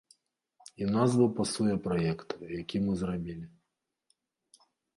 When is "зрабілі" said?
3.05-3.49